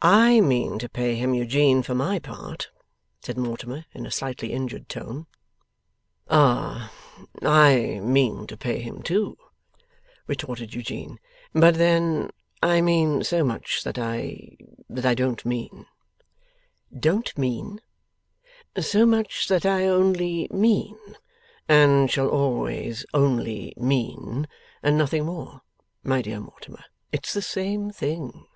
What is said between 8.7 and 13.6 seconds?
him too,' retorted Eugene. 'But then I mean so